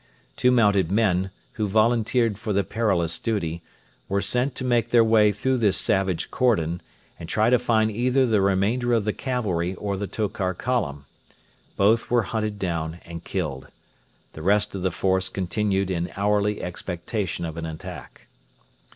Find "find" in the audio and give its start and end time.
7.59-7.91